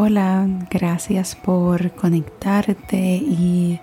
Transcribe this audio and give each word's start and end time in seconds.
Hola, 0.00 0.46
gracias 0.70 1.34
por 1.34 1.90
conectarte 1.96 3.16
y 3.16 3.80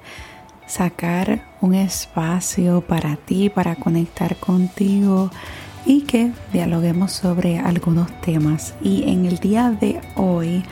sacar 0.65 1.43
un 1.59 1.73
espacio 1.73 2.79
para 2.79 3.17
ti, 3.17 3.49
para 3.49 3.75
conectar 3.75 4.37
contigo 4.37 5.29
y 5.85 6.03
que 6.03 6.31
dialoguemos 6.53 7.11
sobre 7.11 7.59
algunos 7.59 8.09
temas. 8.21 8.75
Y 8.81 9.11
en 9.11 9.25
el 9.25 9.39
día 9.39 9.71
de 9.71 9.99
hoy 10.15 10.63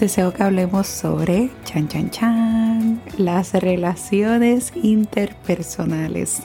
deseo 0.00 0.32
que 0.32 0.44
hablemos 0.44 0.86
sobre 0.86 1.50
chan 1.66 1.88
chan 1.88 2.08
chan, 2.08 3.02
las 3.18 3.52
relaciones 3.52 4.72
interpersonales. 4.82 6.44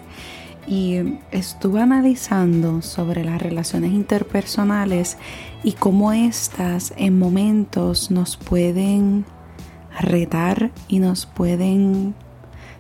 Y 0.68 1.20
estuve 1.32 1.82
analizando 1.82 2.82
sobre 2.82 3.24
las 3.24 3.42
relaciones 3.42 3.92
interpersonales 3.92 5.18
y 5.64 5.74
cómo 5.74 6.14
éstas 6.14 6.94
en 6.98 7.18
momentos 7.18 8.12
nos 8.12 8.38
pueden 8.38 9.26
retar 10.00 10.72
y 10.88 11.00
nos 11.00 11.26
pueden 11.26 12.16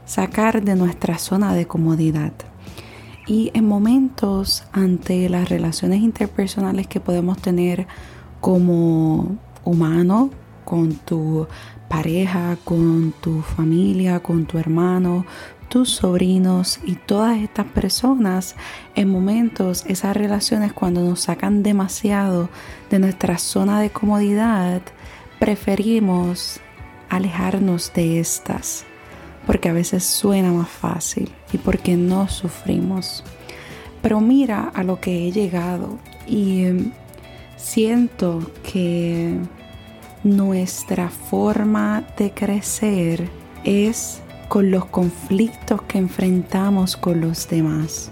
sacar 0.05 0.63
de 0.63 0.75
nuestra 0.75 1.17
zona 1.17 1.53
de 1.53 1.67
comodidad. 1.67 2.33
Y 3.27 3.51
en 3.53 3.67
momentos 3.67 4.63
ante 4.71 5.29
las 5.29 5.49
relaciones 5.49 6.01
interpersonales 6.01 6.87
que 6.87 6.99
podemos 6.99 7.37
tener 7.41 7.87
como 8.39 9.37
humano, 9.63 10.31
con 10.65 10.93
tu 10.95 11.48
pareja, 11.87 12.57
con 12.63 13.13
tu 13.21 13.41
familia, 13.41 14.21
con 14.21 14.45
tu 14.45 14.57
hermano, 14.57 15.25
tus 15.71 15.89
sobrinos 15.89 16.81
y 16.85 16.95
todas 16.95 17.39
estas 17.39 17.66
personas, 17.66 18.57
en 18.93 19.07
momentos 19.07 19.85
esas 19.88 20.17
relaciones 20.17 20.73
cuando 20.73 21.02
nos 21.02 21.21
sacan 21.21 21.63
demasiado 21.63 22.49
de 22.89 22.99
nuestra 22.99 23.38
zona 23.38 23.79
de 23.79 23.89
comodidad, 23.89 24.81
preferimos 25.39 26.59
alejarnos 27.09 27.93
de 27.93 28.20
estas 28.20 28.85
porque 29.48 29.70
a 29.70 29.73
veces 29.73 30.04
suena 30.04 30.51
más 30.51 30.70
fácil 30.70 31.32
y 31.54 31.57
porque 31.57 31.95
no 31.95 32.27
sufrimos. 32.27 33.23
Pero 34.01 34.20
mira 34.20 34.71
a 34.73 34.84
lo 34.84 34.99
que 34.99 35.27
he 35.27 35.32
llegado 35.32 35.99
y 36.27 36.65
em, 36.65 36.91
siento 37.55 38.51
que 38.62 39.38
nuestra 40.23 41.10
forma 41.10 42.04
de 42.17 42.32
crecer 42.32 43.29
es 43.63 44.21
con 44.52 44.70
los 44.70 44.84
conflictos 44.84 45.82
que 45.84 45.98
enfrentamos 45.98 46.98
con 46.98 47.21
los 47.21 47.48
demás. 47.48 48.12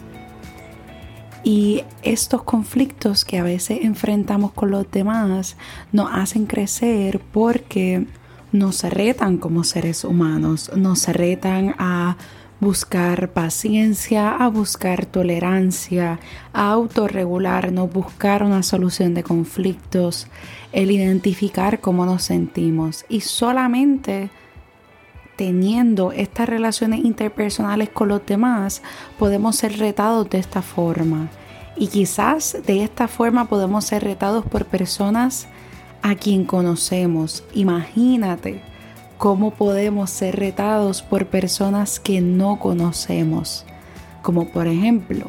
Y 1.43 1.83
estos 2.01 2.43
conflictos 2.43 3.25
que 3.25 3.39
a 3.39 3.43
veces 3.43 3.79
enfrentamos 3.81 4.53
con 4.53 4.71
los 4.71 4.89
demás 4.89 5.57
nos 5.91 6.09
hacen 6.13 6.45
crecer 6.45 7.19
porque 7.33 8.07
nos 8.53 8.83
retan 8.83 9.37
como 9.37 9.65
seres 9.65 10.05
humanos, 10.05 10.71
nos 10.77 11.09
retan 11.09 11.75
a 11.77 12.15
buscar 12.61 13.33
paciencia, 13.33 14.33
a 14.33 14.47
buscar 14.47 15.05
tolerancia, 15.05 16.21
a 16.53 16.71
autorregularnos, 16.71 17.91
buscar 17.91 18.43
una 18.43 18.63
solución 18.63 19.13
de 19.13 19.23
conflictos, 19.23 20.27
el 20.71 20.89
identificar 20.89 21.81
cómo 21.81 22.05
nos 22.05 22.23
sentimos 22.23 23.03
y 23.09 23.19
solamente 23.19 24.29
teniendo 25.39 26.11
estas 26.11 26.49
relaciones 26.49 27.05
interpersonales 27.05 27.87
con 27.87 28.09
los 28.09 28.25
demás 28.25 28.81
podemos 29.17 29.55
ser 29.55 29.79
retados 29.79 30.29
de 30.29 30.37
esta 30.37 30.61
forma 30.61 31.29
y 31.77 31.87
quizás 31.87 32.57
de 32.67 32.83
esta 32.83 33.07
forma 33.07 33.45
podemos 33.45 33.85
ser 33.85 34.03
retados 34.03 34.43
por 34.43 34.65
personas 34.65 35.47
a 36.01 36.15
quien 36.15 36.43
conocemos. 36.43 37.45
Imagínate 37.53 38.61
cómo 39.17 39.51
podemos 39.51 40.09
ser 40.09 40.35
retados 40.35 41.01
por 41.01 41.27
personas 41.27 42.01
que 42.01 42.19
no 42.19 42.59
conocemos, 42.59 43.63
como 44.21 44.49
por 44.49 44.67
ejemplo 44.67 45.27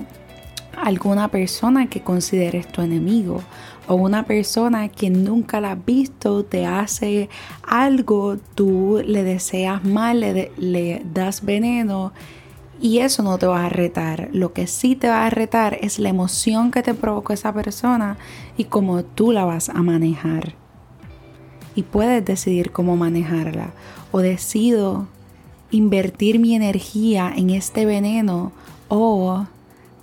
alguna 0.82 1.28
persona 1.28 1.88
que 1.88 2.02
consideres 2.02 2.66
tu 2.68 2.82
enemigo 2.82 3.42
o 3.88 3.94
una 3.94 4.24
persona 4.24 4.88
que 4.88 5.10
nunca 5.10 5.60
la 5.60 5.72
has 5.72 5.84
visto 5.84 6.44
te 6.44 6.66
hace 6.66 7.28
algo, 7.62 8.36
tú 8.54 9.02
le 9.04 9.22
deseas 9.22 9.84
mal, 9.84 10.20
le, 10.20 10.52
le 10.56 11.02
das 11.12 11.44
veneno 11.44 12.12
y 12.80 12.98
eso 12.98 13.22
no 13.22 13.38
te 13.38 13.46
va 13.46 13.66
a 13.66 13.68
retar. 13.68 14.28
Lo 14.32 14.52
que 14.52 14.66
sí 14.66 14.96
te 14.96 15.08
va 15.08 15.26
a 15.26 15.30
retar 15.30 15.78
es 15.80 15.98
la 15.98 16.08
emoción 16.08 16.70
que 16.70 16.82
te 16.82 16.94
provocó 16.94 17.32
esa 17.32 17.52
persona 17.52 18.16
y 18.56 18.64
cómo 18.64 19.02
tú 19.04 19.32
la 19.32 19.44
vas 19.44 19.68
a 19.68 19.82
manejar 19.82 20.54
y 21.74 21.82
puedes 21.82 22.24
decidir 22.24 22.72
cómo 22.72 22.96
manejarla. 22.96 23.72
O 24.12 24.20
decido 24.20 25.06
invertir 25.70 26.38
mi 26.38 26.54
energía 26.54 27.32
en 27.34 27.50
este 27.50 27.86
veneno 27.86 28.52
o 28.88 29.46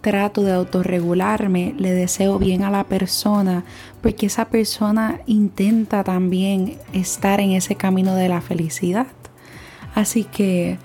trato 0.08 0.42
de 0.42 0.54
autorregularme, 0.54 1.76
le 1.78 1.92
deseo 1.92 2.40
bien 2.40 2.64
a 2.64 2.72
la 2.72 2.86
persona, 2.86 3.66
porque 4.02 4.28
esa 4.28 4.46
persona 4.46 5.20
intenta 5.26 6.06
también 6.06 6.78
estar 6.94 7.42
en 7.42 7.52
ese 7.52 7.76
camino 7.76 8.16
de 8.16 8.30
la 8.30 8.40
felicidad. 8.40 9.08
Así 9.96 10.24
que 10.24 10.78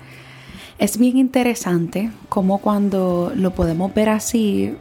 es 0.77 0.97
bien 0.97 1.15
interesante 1.15 2.11
cómo 2.27 2.57
cuando 2.57 3.31
lo 3.33 3.51
podemos 3.51 3.93
ver 3.93 4.09
así, 4.09 4.75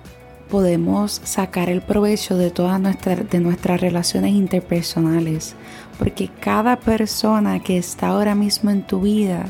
podemos 0.51 1.21
sacar 1.23 1.71
el 1.71 1.81
provecho 1.81 2.37
de 2.37 2.51
todas 2.51 2.81
nuestras, 2.81 3.31
de 3.31 3.39
nuestras 3.39 3.81
relaciones 3.81 4.33
interpersonales 4.33 5.55
porque 6.01 6.29
cada 6.41 6.81
persona 6.81 7.61
que 7.61 7.79
está 7.79 8.09
ahora 8.09 8.35
mismo 8.35 8.73
en 8.73 8.83
tu 8.83 9.03
vida 9.03 9.45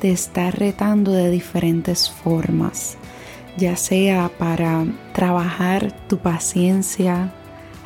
te 0.00 0.12
está 0.12 0.52
retando 0.52 1.10
de 1.10 1.30
diferentes 1.30 2.08
formas, 2.08 2.96
ya 3.56 3.76
sea 3.76 4.30
para 4.38 4.84
trabajar 5.12 5.92
tu 6.08 6.18
paciencia, 6.18 7.32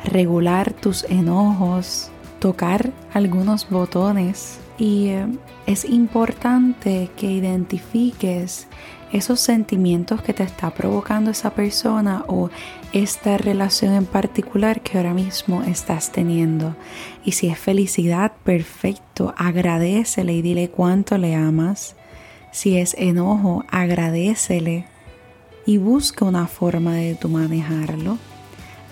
regular 0.03 0.73
tus 0.73 1.03
enojos, 1.05 2.11
tocar 2.39 2.91
algunos 3.13 3.69
botones 3.69 4.59
y 4.77 5.09
eh, 5.09 5.27
es 5.67 5.85
importante 5.85 7.09
que 7.15 7.27
identifiques 7.27 8.67
esos 9.11 9.39
sentimientos 9.39 10.21
que 10.21 10.33
te 10.33 10.43
está 10.43 10.71
provocando 10.71 11.31
esa 11.31 11.51
persona 11.51 12.23
o 12.27 12.49
esta 12.93 13.37
relación 13.37 13.93
en 13.93 14.05
particular 14.05 14.81
que 14.81 14.97
ahora 14.97 15.13
mismo 15.13 15.63
estás 15.63 16.11
teniendo. 16.11 16.75
Y 17.23 17.33
si 17.33 17.49
es 17.49 17.59
felicidad, 17.59 18.31
perfecto, 18.43 19.33
agradecele 19.37 20.33
y 20.33 20.41
dile 20.41 20.69
cuánto 20.69 21.17
le 21.17 21.35
amas. 21.35 21.95
Si 22.51 22.77
es 22.77 22.95
enojo, 22.97 23.65
agradecele 23.69 24.85
y 25.65 25.77
busca 25.77 26.25
una 26.25 26.47
forma 26.47 26.95
de 26.95 27.15
tu 27.15 27.29
manejarlo. 27.29 28.17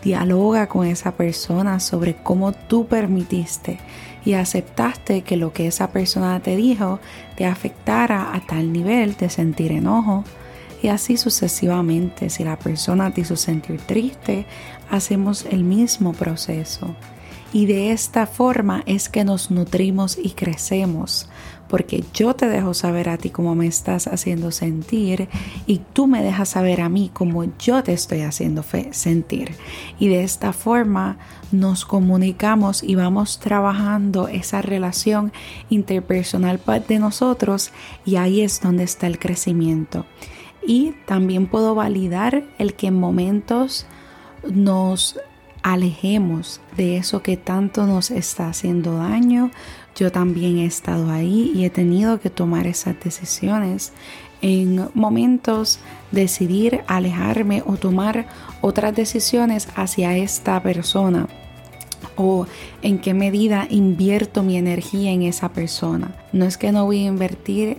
Dialoga 0.04 0.68
con 0.68 0.88
esa 0.88 1.12
persona 1.12 1.80
sobre 1.80 2.16
cómo 2.16 2.54
tú 2.54 2.88
permitiste 2.88 3.80
y 4.24 4.34
aceptaste 4.34 5.22
que 5.22 5.38
lo 5.38 5.52
que 5.54 5.68
esa 5.68 5.92
persona 5.92 6.40
te 6.40 6.56
dijo 6.56 7.00
te 7.36 7.46
afectara 7.46 8.34
a 8.34 8.40
tal 8.46 8.72
nivel 8.72 9.16
de 9.18 9.30
sentir 9.30 9.72
enojo. 9.72 10.24
Y 10.82 10.88
así 10.88 11.18
sucesivamente, 11.18 12.30
si 12.30 12.46
la 12.46 12.58
persona 12.58 13.12
te 13.12 13.22
hizo 13.22 13.36
sentir 13.36 13.82
triste, 13.82 14.46
hacemos 14.90 15.46
el 15.46 15.66
mismo 15.66 16.14
proceso. 16.14 16.96
Y 17.52 17.66
de 17.66 17.92
esta 17.92 18.28
forma 18.28 18.84
es 18.86 19.10
que 19.10 19.26
nos 19.26 19.52
nutrimos 19.52 20.18
y 20.18 20.32
crecemos, 20.32 21.28
porque 21.70 22.04
yo 22.14 22.34
te 22.34 22.48
dejo 22.48 22.74
saber 22.74 23.10
a 23.10 23.18
ti 23.18 23.30
cómo 23.30 23.56
me 23.56 23.68
estás 23.68 24.08
haciendo 24.08 24.52
sentir 24.52 25.30
y 25.68 25.82
tú 25.94 26.08
me 26.08 26.24
dejas 26.24 26.50
saber 26.50 26.82
a 26.82 26.90
mí 26.90 27.12
cómo 27.14 27.46
yo 27.60 27.84
te 27.84 27.94
estoy 27.94 28.22
haciendo 28.22 28.66
sentir. 28.92 29.56
Y 30.00 30.08
de 30.08 30.24
esta 30.24 30.52
forma 30.52 31.18
nos 31.52 31.86
comunicamos 31.86 32.84
y 32.84 32.96
vamos 32.96 33.40
trabajando 33.40 34.28
esa 34.28 34.62
relación 34.62 35.32
interpersonal 35.70 36.60
de 36.88 37.00
nosotros 37.00 37.72
y 38.06 38.16
ahí 38.16 38.42
es 38.42 38.62
donde 38.62 38.84
está 38.84 39.08
el 39.08 39.20
crecimiento. 39.20 40.06
Y 40.66 40.94
también 41.06 41.48
puedo 41.48 41.76
validar 41.76 42.44
el 42.58 42.74
que 42.74 42.88
en 42.88 43.00
momentos 43.00 43.86
nos 44.50 45.20
alejemos 45.64 46.62
de 46.78 46.98
eso 46.98 47.22
que 47.22 47.38
tanto 47.38 47.86
nos 47.86 48.12
está 48.12 48.50
haciendo 48.50 48.98
daño. 48.98 49.52
Yo 49.96 50.12
también 50.12 50.58
he 50.58 50.66
estado 50.66 51.12
ahí 51.12 51.52
y 51.54 51.66
he 51.66 51.70
tenido 51.70 52.20
que 52.20 52.30
tomar 52.30 52.68
esas 52.68 53.00
decisiones. 53.00 53.94
En 54.42 54.90
momentos 54.94 55.80
decidir 56.12 56.82
alejarme 56.88 57.62
o 57.66 57.76
tomar 57.76 58.28
otras 58.62 58.96
decisiones 58.96 59.68
hacia 59.76 60.16
esta 60.16 60.62
persona 60.64 61.28
o 62.16 62.48
en 62.82 63.00
qué 63.00 63.14
medida 63.14 63.68
invierto 63.70 64.44
mi 64.44 64.58
energía 64.58 65.12
en 65.12 65.24
esa 65.24 65.50
persona. 65.50 66.16
No 66.32 66.46
es 66.46 66.58
que 66.58 66.72
no 66.72 66.86
voy 66.86 67.04
a 67.04 67.08
invertir 67.08 67.78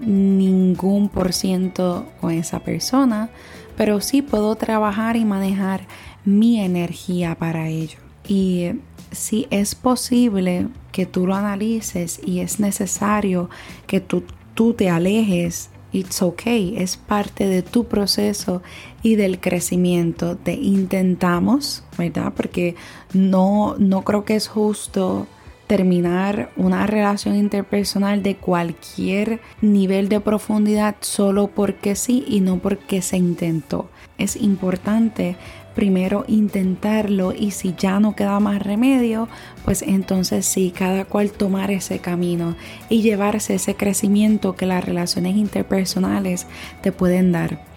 ningún 0.00 1.08
por 1.08 1.32
ciento 1.32 2.06
con 2.20 2.32
esa 2.32 2.60
persona, 2.60 3.30
pero 3.76 4.00
sí 4.00 4.22
puedo 4.22 4.56
trabajar 4.56 5.16
y 5.16 5.24
manejar 5.24 5.86
mi 6.24 6.60
energía 6.60 7.34
para 7.36 7.68
ello. 7.68 7.98
Y 8.26 8.70
si 9.12 9.46
es 9.50 9.74
posible 9.74 10.68
que 10.92 11.06
tú 11.06 11.26
lo 11.26 11.34
analices 11.34 12.20
y 12.24 12.40
es 12.40 12.58
necesario 12.58 13.48
que 13.86 14.00
tú, 14.00 14.24
tú 14.54 14.72
te 14.72 14.88
alejes, 14.88 15.70
it's 15.92 16.22
okay, 16.22 16.74
es 16.76 16.96
parte 16.96 17.46
de 17.46 17.62
tu 17.62 17.84
proceso 17.84 18.62
y 19.02 19.14
del 19.14 19.40
crecimiento. 19.40 20.34
de 20.34 20.54
intentamos, 20.54 21.84
¿verdad? 21.96 22.32
Porque 22.36 22.74
no, 23.12 23.76
no 23.78 24.02
creo 24.02 24.24
que 24.24 24.36
es 24.36 24.48
justo 24.48 25.26
terminar 25.66 26.50
una 26.56 26.86
relación 26.86 27.36
interpersonal 27.36 28.22
de 28.22 28.36
cualquier 28.36 29.40
nivel 29.60 30.08
de 30.08 30.20
profundidad 30.20 30.96
solo 31.00 31.48
porque 31.48 31.96
sí 31.96 32.24
y 32.26 32.40
no 32.40 32.58
porque 32.58 33.02
se 33.02 33.16
intentó. 33.16 33.88
Es 34.18 34.36
importante 34.36 35.36
primero 35.74 36.24
intentarlo 36.26 37.34
y 37.34 37.50
si 37.50 37.74
ya 37.76 38.00
no 38.00 38.16
queda 38.16 38.40
más 38.40 38.62
remedio, 38.62 39.28
pues 39.64 39.82
entonces 39.82 40.46
sí, 40.46 40.72
cada 40.76 41.04
cual 41.04 41.32
tomar 41.32 41.70
ese 41.70 41.98
camino 41.98 42.56
y 42.88 43.02
llevarse 43.02 43.56
ese 43.56 43.74
crecimiento 43.74 44.56
que 44.56 44.64
las 44.64 44.84
relaciones 44.84 45.36
interpersonales 45.36 46.46
te 46.80 46.92
pueden 46.92 47.30
dar. 47.30 47.75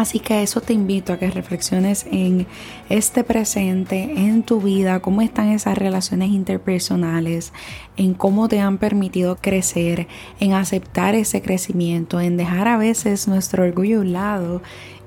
Así 0.00 0.18
que 0.18 0.42
eso 0.42 0.62
te 0.62 0.72
invito 0.72 1.12
a 1.12 1.18
que 1.18 1.30
reflexiones 1.30 2.06
en 2.10 2.46
este 2.88 3.22
presente, 3.22 4.14
en 4.16 4.42
tu 4.42 4.62
vida, 4.62 5.00
cómo 5.00 5.20
están 5.20 5.50
esas 5.50 5.76
relaciones 5.76 6.30
interpersonales, 6.30 7.52
en 7.98 8.14
cómo 8.14 8.48
te 8.48 8.60
han 8.60 8.78
permitido 8.78 9.36
crecer, 9.36 10.08
en 10.40 10.54
aceptar 10.54 11.14
ese 11.14 11.42
crecimiento, 11.42 12.18
en 12.18 12.38
dejar 12.38 12.66
a 12.66 12.78
veces 12.78 13.28
nuestro 13.28 13.62
orgullo 13.62 13.98
a 13.98 14.00
un 14.00 14.12
lado 14.14 14.62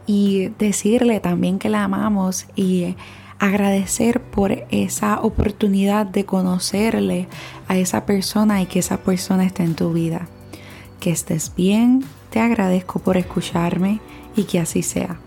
y 0.05 0.49
decirle 0.59 1.19
también 1.19 1.57
que 1.57 1.69
la 1.69 1.85
amamos 1.85 2.45
y 2.55 2.95
agradecer 3.39 4.21
por 4.21 4.51
esa 4.69 5.21
oportunidad 5.21 6.05
de 6.05 6.25
conocerle 6.25 7.27
a 7.67 7.77
esa 7.77 8.05
persona 8.05 8.61
y 8.61 8.67
que 8.67 8.77
esa 8.77 8.97
persona 8.97 9.43
esté 9.43 9.63
en 9.63 9.73
tu 9.73 9.91
vida. 9.91 10.27
Que 10.99 11.09
estés 11.09 11.51
bien, 11.55 12.05
te 12.29 12.39
agradezco 12.39 12.99
por 12.99 13.17
escucharme 13.17 13.99
y 14.35 14.43
que 14.45 14.59
así 14.59 14.83
sea. 14.83 15.19